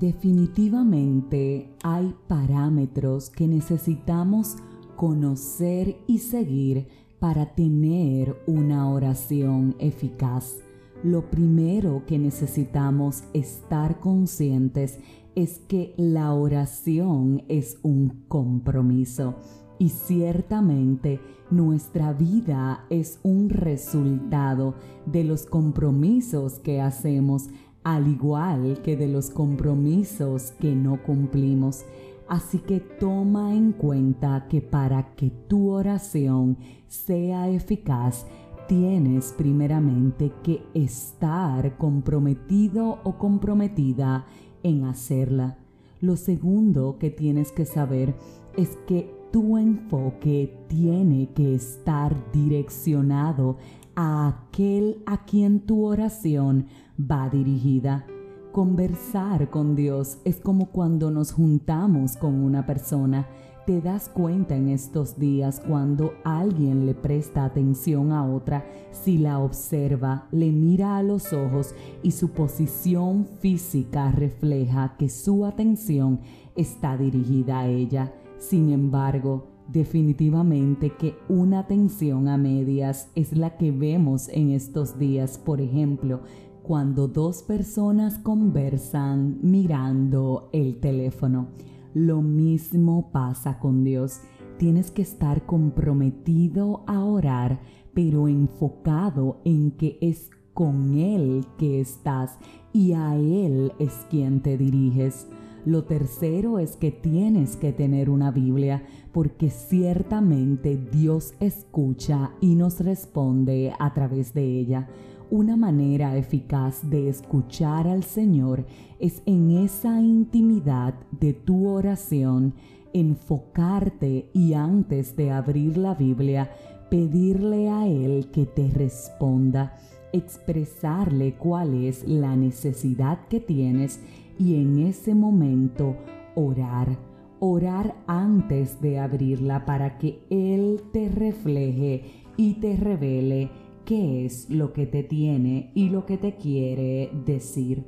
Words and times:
Definitivamente 0.00 1.74
hay 1.82 2.14
parámetros 2.28 3.30
que 3.30 3.48
necesitamos 3.48 4.56
conocer 4.94 5.96
y 6.06 6.18
seguir 6.18 6.86
para 7.18 7.54
tener 7.54 8.36
una 8.46 8.88
oración 8.88 9.74
eficaz. 9.80 10.58
Lo 11.02 11.28
primero 11.30 12.04
que 12.06 12.18
necesitamos 12.18 13.24
estar 13.32 13.98
conscientes 13.98 15.00
es 15.34 15.60
que 15.66 15.94
la 15.96 16.32
oración 16.32 17.42
es 17.48 17.78
un 17.82 18.24
compromiso 18.28 19.34
y 19.78 19.90
ciertamente 19.90 21.20
nuestra 21.50 22.12
vida 22.12 22.84
es 22.90 23.20
un 23.22 23.48
resultado 23.48 24.74
de 25.06 25.24
los 25.24 25.46
compromisos 25.46 26.58
que 26.58 26.80
hacemos, 26.80 27.48
al 27.88 28.06
igual 28.06 28.82
que 28.82 28.98
de 28.98 29.08
los 29.08 29.30
compromisos 29.30 30.52
que 30.60 30.74
no 30.74 31.02
cumplimos. 31.02 31.86
Así 32.28 32.58
que 32.58 32.80
toma 32.80 33.54
en 33.54 33.72
cuenta 33.72 34.46
que 34.46 34.60
para 34.60 35.14
que 35.14 35.30
tu 35.30 35.70
oración 35.70 36.58
sea 36.86 37.48
eficaz, 37.48 38.26
tienes 38.68 39.32
primeramente 39.32 40.30
que 40.42 40.62
estar 40.74 41.78
comprometido 41.78 42.98
o 43.04 43.16
comprometida 43.16 44.26
en 44.62 44.84
hacerla. 44.84 45.56
Lo 46.02 46.16
segundo 46.16 46.98
que 46.98 47.08
tienes 47.08 47.52
que 47.52 47.64
saber 47.64 48.14
es 48.58 48.76
que 48.86 49.17
tu 49.30 49.58
enfoque 49.58 50.56
tiene 50.68 51.30
que 51.34 51.54
estar 51.54 52.16
direccionado 52.32 53.56
a 53.94 54.28
aquel 54.28 55.02
a 55.06 55.24
quien 55.24 55.60
tu 55.60 55.84
oración 55.84 56.66
va 56.98 57.28
dirigida. 57.28 58.06
Conversar 58.52 59.50
con 59.50 59.76
Dios 59.76 60.18
es 60.24 60.40
como 60.40 60.70
cuando 60.70 61.10
nos 61.10 61.32
juntamos 61.32 62.16
con 62.16 62.34
una 62.34 62.64
persona. 62.64 63.26
Te 63.66 63.82
das 63.82 64.08
cuenta 64.08 64.56
en 64.56 64.68
estos 64.68 65.18
días 65.18 65.60
cuando 65.60 66.14
alguien 66.24 66.86
le 66.86 66.94
presta 66.94 67.44
atención 67.44 68.12
a 68.12 68.24
otra, 68.24 68.64
si 68.92 69.18
la 69.18 69.40
observa, 69.40 70.26
le 70.32 70.50
mira 70.50 70.96
a 70.96 71.02
los 71.02 71.34
ojos 71.34 71.74
y 72.02 72.12
su 72.12 72.30
posición 72.30 73.26
física 73.40 74.10
refleja 74.10 74.96
que 74.98 75.10
su 75.10 75.44
atención 75.44 76.20
está 76.56 76.96
dirigida 76.96 77.60
a 77.60 77.68
ella. 77.68 78.14
Sin 78.38 78.70
embargo, 78.70 79.48
definitivamente 79.68 80.92
que 80.96 81.16
una 81.28 81.60
atención 81.60 82.28
a 82.28 82.38
medias 82.38 83.10
es 83.14 83.36
la 83.36 83.56
que 83.56 83.70
vemos 83.72 84.28
en 84.28 84.50
estos 84.50 84.98
días, 84.98 85.38
por 85.38 85.60
ejemplo, 85.60 86.22
cuando 86.62 87.08
dos 87.08 87.42
personas 87.42 88.18
conversan 88.18 89.38
mirando 89.42 90.50
el 90.52 90.80
teléfono. 90.80 91.48
Lo 91.94 92.22
mismo 92.22 93.10
pasa 93.10 93.58
con 93.58 93.84
Dios. 93.84 94.20
Tienes 94.58 94.90
que 94.90 95.02
estar 95.02 95.46
comprometido 95.46 96.84
a 96.86 97.02
orar, 97.04 97.60
pero 97.94 98.28
enfocado 98.28 99.40
en 99.44 99.72
que 99.72 99.98
es 100.00 100.30
con 100.52 100.98
Él 100.98 101.44
que 101.56 101.80
estás 101.80 102.38
y 102.72 102.92
a 102.92 103.16
Él 103.16 103.72
es 103.78 104.06
quien 104.10 104.42
te 104.42 104.58
diriges. 104.58 105.26
Lo 105.68 105.84
tercero 105.84 106.58
es 106.58 106.78
que 106.78 106.90
tienes 106.90 107.56
que 107.56 107.74
tener 107.74 108.08
una 108.08 108.30
Biblia 108.30 108.84
porque 109.12 109.50
ciertamente 109.50 110.78
Dios 110.78 111.34
escucha 111.40 112.30
y 112.40 112.54
nos 112.54 112.80
responde 112.80 113.74
a 113.78 113.92
través 113.92 114.32
de 114.32 114.44
ella. 114.44 114.88
Una 115.30 115.58
manera 115.58 116.16
eficaz 116.16 116.88
de 116.88 117.10
escuchar 117.10 117.86
al 117.86 118.02
Señor 118.02 118.64
es 118.98 119.20
en 119.26 119.58
esa 119.58 120.00
intimidad 120.00 120.94
de 121.10 121.34
tu 121.34 121.68
oración, 121.68 122.54
enfocarte 122.94 124.30
y 124.32 124.54
antes 124.54 125.16
de 125.16 125.32
abrir 125.32 125.76
la 125.76 125.92
Biblia, 125.92 126.50
pedirle 126.90 127.68
a 127.68 127.86
Él 127.86 128.30
que 128.32 128.46
te 128.46 128.70
responda, 128.70 129.74
expresarle 130.14 131.34
cuál 131.34 131.84
es 131.84 132.08
la 132.08 132.36
necesidad 132.36 133.28
que 133.28 133.40
tienes 133.40 134.00
y 134.38 134.54
en 134.54 134.78
ese 134.78 135.14
momento 135.14 135.96
orar. 136.34 136.98
Orar 137.40 137.94
antes 138.06 138.80
de 138.80 138.98
abrirla 138.98 139.64
para 139.64 139.98
que 139.98 140.20
Él 140.30 140.80
te 140.92 141.08
refleje 141.08 142.02
y 142.36 142.54
te 142.54 142.76
revele 142.76 143.50
qué 143.84 144.24
es 144.24 144.50
lo 144.50 144.72
que 144.72 144.86
te 144.86 145.02
tiene 145.02 145.70
y 145.74 145.88
lo 145.88 146.04
que 146.04 146.18
te 146.18 146.34
quiere 146.36 147.10
decir. 147.24 147.84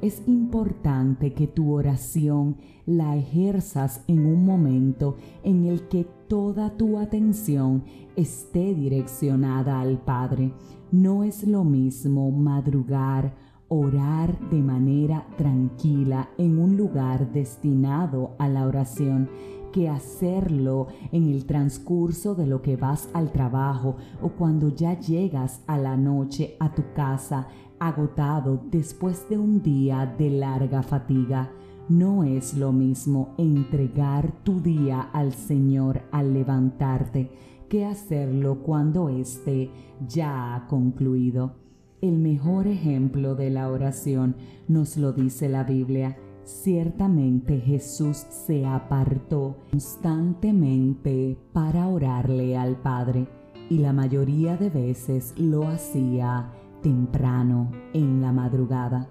Es 0.00 0.22
importante 0.26 1.32
que 1.32 1.46
tu 1.46 1.72
oración 1.72 2.56
la 2.86 3.16
ejerzas 3.16 4.04
en 4.06 4.26
un 4.26 4.44
momento 4.44 5.16
en 5.42 5.64
el 5.64 5.88
que 5.88 6.06
toda 6.28 6.76
tu 6.76 6.98
atención 6.98 7.84
esté 8.16 8.74
direccionada 8.74 9.80
al 9.80 9.98
Padre. 9.98 10.52
No 10.92 11.24
es 11.24 11.46
lo 11.46 11.64
mismo 11.64 12.30
madrugar, 12.30 13.34
orar 13.68 14.38
de 14.50 14.60
manera 14.60 15.26
tranquila 15.36 16.28
en 16.38 16.58
un 16.58 16.76
lugar 16.76 17.32
destinado 17.32 18.36
a 18.38 18.48
la 18.48 18.66
oración 18.66 19.28
que 19.72 19.88
hacerlo 19.88 20.86
en 21.10 21.28
el 21.28 21.46
transcurso 21.46 22.36
de 22.36 22.46
lo 22.46 22.62
que 22.62 22.76
vas 22.76 23.08
al 23.12 23.32
trabajo 23.32 23.96
o 24.22 24.28
cuando 24.28 24.68
ya 24.68 24.98
llegas 25.00 25.62
a 25.66 25.78
la 25.78 25.96
noche 25.96 26.56
a 26.60 26.72
tu 26.72 26.84
casa 26.94 27.48
agotado 27.80 28.62
después 28.70 29.28
de 29.28 29.36
un 29.36 29.62
día 29.62 30.14
de 30.16 30.30
larga 30.30 30.82
fatiga. 30.82 31.50
No 31.88 32.22
es 32.22 32.54
lo 32.54 32.72
mismo 32.72 33.34
entregar 33.36 34.32
tu 34.44 34.60
día 34.60 35.00
al 35.12 35.32
Señor 35.32 36.02
al 36.12 36.32
levantarte 36.32 37.32
que 37.68 37.84
hacerlo 37.84 38.62
cuando 38.62 39.08
éste 39.08 39.70
ya 40.06 40.54
ha 40.54 40.66
concluido. 40.68 41.63
El 42.00 42.18
mejor 42.18 42.66
ejemplo 42.66 43.34
de 43.34 43.50
la 43.50 43.70
oración 43.70 44.36
nos 44.68 44.96
lo 44.96 45.12
dice 45.12 45.48
la 45.48 45.64
Biblia 45.64 46.16
Ciertamente 46.44 47.58
Jesús 47.58 48.18
se 48.18 48.66
apartó 48.66 49.56
constantemente 49.70 51.38
para 51.54 51.88
orarle 51.88 52.54
al 52.54 52.76
Padre 52.76 53.26
y 53.70 53.78
la 53.78 53.94
mayoría 53.94 54.58
de 54.58 54.68
veces 54.68 55.32
lo 55.38 55.66
hacía 55.66 56.52
temprano 56.82 57.70
en 57.94 58.20
la 58.20 58.30
madrugada. 58.30 59.08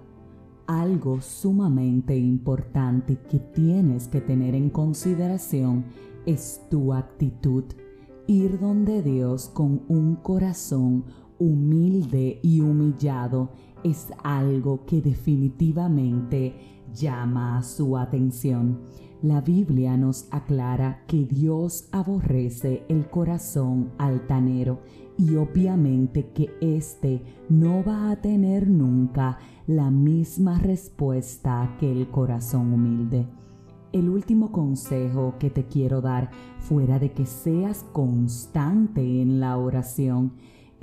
Algo 0.68 1.20
sumamente 1.20 2.16
importante 2.16 3.18
que 3.28 3.40
tienes 3.40 4.06
que 4.06 4.20
tener 4.20 4.54
en 4.54 4.70
consideración 4.70 5.86
es 6.26 6.62
tu 6.70 6.92
actitud. 6.92 7.64
Ir 8.28 8.60
donde 8.60 9.02
Dios 9.02 9.50
con 9.52 9.82
un 9.88 10.14
corazón 10.14 11.04
humilde 11.38 12.40
y 12.42 12.60
humillado 12.60 13.50
es 13.82 14.08
algo 14.22 14.84
que 14.86 15.02
definitivamente 15.02 16.54
llama 16.94 17.62
su 17.62 17.96
atención. 17.96 18.80
La 19.22 19.40
Biblia 19.40 19.96
nos 19.96 20.26
aclara 20.30 21.04
que 21.06 21.24
Dios 21.24 21.88
aborrece 21.92 22.84
el 22.88 23.08
corazón 23.08 23.90
altanero 23.98 24.80
y 25.16 25.36
obviamente 25.36 26.30
que 26.34 26.50
éste 26.60 27.22
no 27.48 27.82
va 27.84 28.10
a 28.10 28.20
tener 28.20 28.68
nunca 28.68 29.38
la 29.66 29.90
misma 29.90 30.58
respuesta 30.58 31.74
que 31.78 31.90
el 31.90 32.08
corazón 32.10 32.72
humilde. 32.72 33.26
El 33.92 34.08
último 34.08 34.50
consejo 34.50 35.36
que 35.38 35.50
te 35.50 35.66
quiero 35.66 36.00
dar, 36.00 36.30
fuera 36.58 36.98
de 36.98 37.12
que 37.12 37.26
seas 37.26 37.84
constante 37.92 39.22
en 39.22 39.38
la 39.38 39.56
oración, 39.56 40.32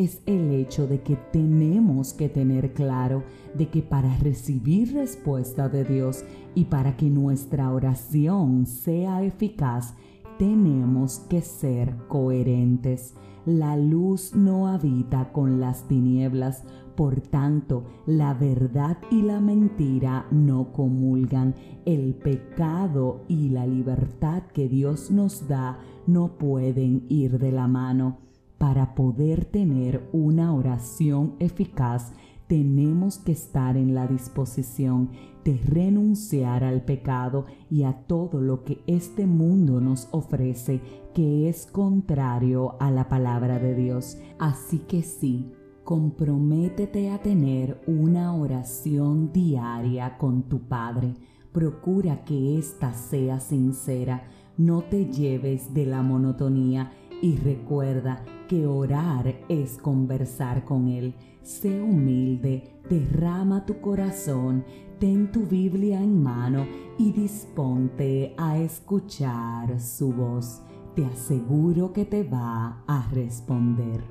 es 0.04 0.22
el 0.26 0.52
hecho 0.52 0.88
de 0.88 1.02
que 1.02 1.16
tenemos 1.32 2.14
que 2.14 2.28
tener 2.28 2.74
claro 2.74 3.24
de 3.54 3.70
que 3.70 3.82
para 3.82 4.18
recibir 4.18 4.94
respuesta 4.94 5.70
de 5.70 5.84
Dios 5.84 6.26
y 6.56 6.66
para 6.66 6.98
que 6.98 7.10
nuestra 7.10 7.72
oración 7.72 8.66
sea 8.66 9.24
eficaz, 9.24 9.94
tenemos 10.40 11.20
que 11.30 11.42
ser 11.42 11.96
coherentes. 12.08 13.14
La 13.46 13.78
luz 13.78 14.36
no 14.36 14.68
habita 14.68 15.32
con 15.32 15.60
las 15.60 15.88
tinieblas, 15.88 16.64
por 16.96 17.22
tanto, 17.22 17.86
la 18.06 18.34
verdad 18.34 18.98
y 19.10 19.22
la 19.22 19.40
mentira 19.40 20.26
no 20.32 20.72
comulgan. 20.74 21.56
El 21.86 22.16
pecado 22.16 23.24
y 23.28 23.50
la 23.50 23.66
libertad 23.66 24.44
que 24.54 24.68
Dios 24.68 25.12
nos 25.12 25.48
da 25.48 25.80
no 26.08 26.38
pueden 26.38 27.06
ir 27.10 27.40
de 27.40 27.52
la 27.52 27.68
mano. 27.68 28.31
Para 28.62 28.94
poder 28.94 29.46
tener 29.46 30.08
una 30.12 30.54
oración 30.54 31.34
eficaz, 31.40 32.14
tenemos 32.46 33.18
que 33.18 33.32
estar 33.32 33.76
en 33.76 33.96
la 33.96 34.06
disposición 34.06 35.10
de 35.44 35.58
renunciar 35.66 36.64
al 36.64 36.84
pecado 36.84 37.46
y 37.72 37.86
a 37.86 37.94
todo 38.06 38.40
lo 38.40 38.64
que 38.64 38.84
este 38.86 39.26
mundo 39.26 39.82
nos 39.82 40.10
ofrece 40.12 40.80
que 41.16 41.50
es 41.50 41.66
contrario 41.66 42.76
a 42.80 42.92
la 42.92 43.10
palabra 43.10 43.58
de 43.58 43.74
Dios. 43.74 44.20
Así 44.38 44.78
que 44.78 45.02
sí, 45.02 45.52
comprométete 45.84 47.10
a 47.10 47.18
tener 47.18 47.82
una 47.88 48.36
oración 48.36 49.34
diaria 49.34 50.20
con 50.20 50.44
tu 50.44 50.60
Padre. 50.60 51.16
Procura 51.52 52.24
que 52.26 52.60
ésta 52.60 52.94
sea 52.94 53.40
sincera, 53.40 54.28
no 54.56 54.84
te 54.84 55.08
lleves 55.08 55.74
de 55.74 55.88
la 55.88 56.04
monotonía 56.04 56.92
y 57.22 57.38
recuerda 57.38 58.24
que 58.48 58.66
orar 58.66 59.34
es 59.48 59.78
conversar 59.78 60.66
con 60.66 60.88
Él. 60.88 61.14
Sé 61.44 61.82
humilde, 61.82 62.82
derrama 62.90 63.66
tu 63.66 63.80
corazón, 63.80 64.66
ten 65.00 65.32
tu 65.32 65.46
Biblia 65.46 66.02
en 66.02 66.22
mano 66.22 66.66
y 66.98 67.12
disponte 67.12 68.34
a 68.38 68.58
escuchar 68.58 69.80
su 69.80 70.12
voz. 70.12 70.62
Te 70.96 71.06
aseguro 71.06 71.94
que 71.94 72.06
te 72.06 72.24
va 72.24 72.84
a 72.88 73.08
responder. 73.12 74.02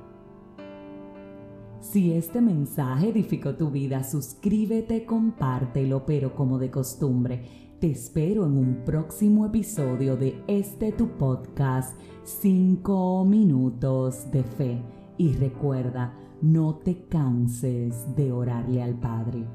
Si 1.79 2.13
este 2.13 2.41
mensaje 2.41 3.09
edificó 3.09 3.55
tu 3.55 3.69
vida, 3.69 4.03
suscríbete, 4.03 5.05
compártelo, 5.05 6.05
pero 6.05 6.35
como 6.35 6.57
de 6.59 6.71
costumbre, 6.71 7.70
te 7.81 7.89
espero 7.89 8.45
en 8.45 8.59
un 8.59 8.85
próximo 8.85 9.47
episodio 9.47 10.15
de 10.15 10.39
este 10.47 10.91
tu 10.91 11.17
podcast 11.17 11.99
5 12.23 13.25
minutos 13.25 14.29
de 14.31 14.43
fe. 14.43 14.83
Y 15.17 15.33
recuerda, 15.33 16.13
no 16.43 16.75
te 16.75 17.07
canses 17.07 18.15
de 18.15 18.31
orarle 18.31 18.83
al 18.83 18.99
Padre. 18.99 19.47